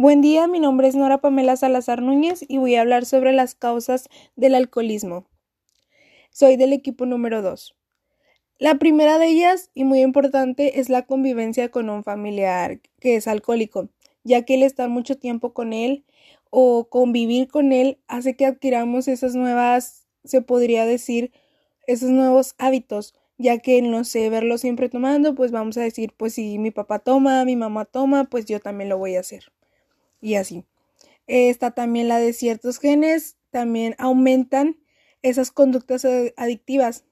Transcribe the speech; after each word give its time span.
Buen 0.00 0.20
día, 0.20 0.46
mi 0.46 0.60
nombre 0.60 0.86
es 0.86 0.94
Nora 0.94 1.18
Pamela 1.18 1.56
Salazar 1.56 2.02
Núñez 2.02 2.44
y 2.46 2.58
voy 2.58 2.76
a 2.76 2.82
hablar 2.82 3.04
sobre 3.04 3.32
las 3.32 3.56
causas 3.56 4.08
del 4.36 4.54
alcoholismo. 4.54 5.26
Soy 6.30 6.56
del 6.56 6.72
equipo 6.72 7.04
número 7.04 7.42
2. 7.42 7.74
La 8.60 8.76
primera 8.76 9.18
de 9.18 9.26
ellas, 9.26 9.72
y 9.74 9.82
muy 9.82 10.02
importante, 10.02 10.78
es 10.78 10.88
la 10.88 11.04
convivencia 11.04 11.72
con 11.72 11.90
un 11.90 12.04
familiar 12.04 12.78
que 13.00 13.16
es 13.16 13.26
alcohólico, 13.26 13.88
ya 14.22 14.42
que 14.44 14.54
el 14.54 14.62
estar 14.62 14.88
mucho 14.88 15.18
tiempo 15.18 15.52
con 15.52 15.72
él 15.72 16.04
o 16.48 16.88
convivir 16.88 17.48
con 17.48 17.72
él 17.72 17.98
hace 18.06 18.36
que 18.36 18.46
adquiramos 18.46 19.08
esas 19.08 19.34
nuevas, 19.34 20.06
se 20.22 20.42
podría 20.42 20.86
decir, 20.86 21.32
esos 21.88 22.10
nuevos 22.10 22.54
hábitos, 22.58 23.16
ya 23.36 23.58
que 23.58 23.82
no 23.82 24.04
sé, 24.04 24.30
verlo 24.30 24.58
siempre 24.58 24.88
tomando, 24.88 25.34
pues 25.34 25.50
vamos 25.50 25.76
a 25.76 25.80
decir, 25.80 26.12
pues 26.16 26.34
si 26.34 26.56
mi 26.58 26.70
papá 26.70 27.00
toma, 27.00 27.44
mi 27.44 27.56
mamá 27.56 27.84
toma, 27.84 28.26
pues 28.26 28.44
yo 28.46 28.60
también 28.60 28.90
lo 28.90 28.96
voy 28.96 29.16
a 29.16 29.20
hacer 29.20 29.50
y 30.20 30.34
así. 30.34 30.64
Está 31.26 31.72
también 31.72 32.08
la 32.08 32.18
de 32.18 32.32
ciertos 32.32 32.78
genes, 32.78 33.36
también 33.50 33.94
aumentan 33.98 34.78
esas 35.22 35.50
conductas 35.50 36.06
adictivas. 36.36 37.04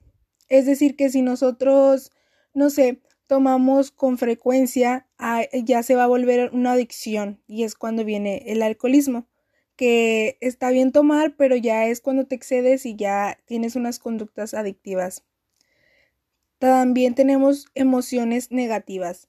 Es 0.49 0.67
decir, 0.67 0.97
que 0.97 1.11
si 1.11 1.23
nosotros, 1.23 2.13
no 2.55 2.71
sé, 2.71 3.03
tomamos 3.27 3.91
con 3.91 4.17
frecuencia, 4.19 5.09
ya 5.53 5.83
se 5.83 5.97
va 5.97 6.05
a 6.05 6.09
volver 6.09 6.51
una 6.53 6.73
adicción 6.73 7.43
y 7.47 7.65
es 7.65 7.75
cuando 7.75 8.05
viene 8.05 8.45
el 8.47 8.63
alcoholismo, 8.63 9.27
que 9.75 10.39
está 10.41 10.71
bien 10.71 10.93
tomar, 10.93 11.37
pero 11.37 11.57
ya 11.57 11.87
es 11.87 12.01
cuando 12.01 12.27
te 12.27 12.35
excedes 12.35 12.87
y 12.87 12.97
ya 12.97 13.39
tienes 13.45 13.77
unas 13.77 13.99
conductas 13.99 14.55
adictivas. 14.55 15.25
También 16.59 17.15
tenemos 17.15 17.67
emociones 17.75 18.51
negativas, 18.51 19.29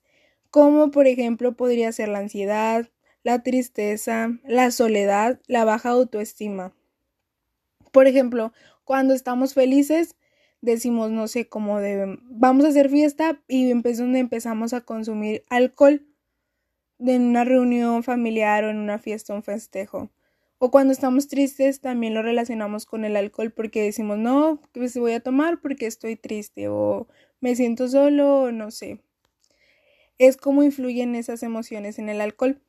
como 0.50 0.90
por 0.90 1.06
ejemplo 1.06 1.56
podría 1.56 1.92
ser 1.92 2.08
la 2.08 2.20
ansiedad, 2.20 2.88
la 3.28 3.42
tristeza, 3.42 4.38
la 4.46 4.70
soledad, 4.70 5.38
la 5.48 5.66
baja 5.66 5.90
autoestima. 5.90 6.72
Por 7.92 8.06
ejemplo, 8.06 8.54
cuando 8.84 9.12
estamos 9.12 9.52
felices, 9.52 10.16
decimos, 10.62 11.10
no 11.10 11.28
sé, 11.28 11.46
como 11.46 11.78
de, 11.78 12.18
vamos 12.22 12.64
a 12.64 12.68
hacer 12.68 12.88
fiesta 12.88 13.38
y 13.46 13.70
empezamos 13.70 14.72
a 14.72 14.80
consumir 14.80 15.44
alcohol 15.50 16.06
en 17.00 17.22
una 17.24 17.44
reunión 17.44 18.02
familiar 18.02 18.64
o 18.64 18.70
en 18.70 18.78
una 18.78 18.98
fiesta, 18.98 19.34
un 19.34 19.42
festejo. 19.42 20.08
O 20.56 20.70
cuando 20.70 20.94
estamos 20.94 21.28
tristes, 21.28 21.82
también 21.82 22.14
lo 22.14 22.22
relacionamos 22.22 22.86
con 22.86 23.04
el 23.04 23.14
alcohol 23.14 23.52
porque 23.52 23.82
decimos, 23.82 24.16
no, 24.16 24.58
pues 24.72 24.96
voy 24.96 25.12
a 25.12 25.20
tomar 25.20 25.60
porque 25.60 25.84
estoy 25.86 26.16
triste 26.16 26.68
o 26.68 27.08
me 27.42 27.54
siento 27.54 27.88
solo 27.88 28.44
o 28.44 28.52
no 28.52 28.70
sé. 28.70 29.02
Es 30.16 30.38
como 30.38 30.62
influyen 30.62 31.14
esas 31.14 31.42
emociones 31.42 31.98
en 31.98 32.08
el 32.08 32.22
alcohol. 32.22 32.62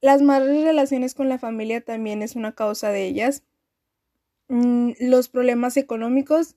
Las 0.00 0.22
malas 0.22 0.62
relaciones 0.62 1.14
con 1.14 1.28
la 1.28 1.38
familia 1.38 1.80
también 1.80 2.22
es 2.22 2.36
una 2.36 2.54
causa 2.54 2.90
de 2.90 3.06
ellas. 3.06 3.42
Mm, 4.48 4.92
los 5.00 5.28
problemas 5.28 5.76
económicos. 5.76 6.56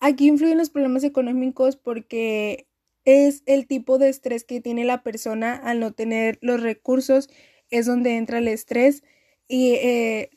Aquí 0.00 0.28
influyen 0.28 0.58
los 0.58 0.70
problemas 0.70 1.04
económicos 1.04 1.76
porque 1.76 2.66
es 3.04 3.42
el 3.46 3.66
tipo 3.66 3.98
de 3.98 4.08
estrés 4.08 4.44
que 4.44 4.60
tiene 4.60 4.84
la 4.84 5.02
persona 5.02 5.54
al 5.54 5.80
no 5.80 5.92
tener 5.92 6.38
los 6.42 6.60
recursos, 6.60 7.30
es 7.70 7.86
donde 7.86 8.16
entra 8.16 8.38
el 8.38 8.48
estrés 8.48 9.02
y 9.48 9.74
eh, 9.74 10.30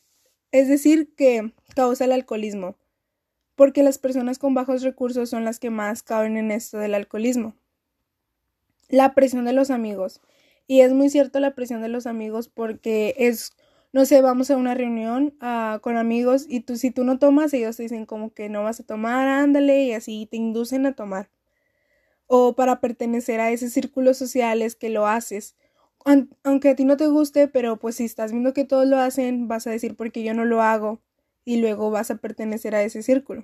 es 0.52 0.70
decir 0.70 1.14
que 1.16 1.54
causa 1.76 2.06
el 2.06 2.12
alcoholismo, 2.12 2.78
porque 3.56 3.84
las 3.84 3.98
personas 3.98 4.40
con 4.40 4.54
bajos 4.54 4.84
recursos 4.84 5.30
son 5.30 5.46
las 5.46 5.60
que 5.60 5.72
más 5.72 6.04
caben 6.04 6.38
en 6.38 6.52
esto 6.52 6.78
del 6.78 6.94
alcoholismo. 6.96 7.56
La 8.88 9.14
presión 9.14 9.46
de 9.46 9.54
los 9.54 9.72
amigos. 9.72 10.22
Y 10.70 10.82
es 10.82 10.94
muy 10.94 11.10
cierto 11.10 11.40
la 11.40 11.56
presión 11.56 11.82
de 11.82 11.88
los 11.90 12.06
amigos 12.06 12.48
porque 12.48 13.16
es, 13.18 13.54
no 13.92 14.06
sé, 14.06 14.22
vamos 14.22 14.52
a 14.52 14.56
una 14.56 14.76
reunión 14.76 15.34
uh, 15.42 15.80
con 15.80 15.98
amigos 15.98 16.46
y 16.48 16.60
tú, 16.60 16.78
si 16.78 16.92
tú 16.92 17.04
no 17.04 17.18
tomas, 17.18 17.52
ellos 17.56 17.76
te 17.76 17.82
dicen 17.82 18.06
como 18.06 18.36
que 18.36 18.50
no 18.50 18.62
vas 18.62 18.80
a 18.80 18.84
tomar, 18.84 19.28
ándale, 19.28 19.86
y 19.86 19.94
así 19.94 20.28
te 20.30 20.38
inducen 20.38 20.86
a 20.86 20.94
tomar. 20.94 21.32
O 22.28 22.56
para 22.56 22.82
pertenecer 22.82 23.40
a 23.40 23.50
ese 23.50 23.72
círculo 23.72 24.14
social 24.14 24.62
es 24.62 24.76
que 24.76 24.90
lo 24.90 25.08
haces. 25.08 25.56
Aunque 26.44 26.70
a 26.70 26.76
ti 26.76 26.86
no 26.86 26.98
te 26.98 27.08
guste, 27.08 27.48
pero 27.48 27.78
pues 27.78 27.96
si 27.96 28.06
estás 28.06 28.32
viendo 28.32 28.54
que 28.54 28.64
todos 28.64 28.88
lo 28.88 29.00
hacen, 29.00 29.48
vas 29.48 29.66
a 29.66 29.72
decir 29.72 29.96
porque 29.96 30.22
yo 30.22 30.36
no 30.36 30.46
lo 30.46 30.62
hago 30.62 31.02
y 31.46 31.58
luego 31.58 31.90
vas 31.90 32.12
a 32.12 32.18
pertenecer 32.18 32.76
a 32.76 32.84
ese 32.84 33.02
círculo. 33.02 33.44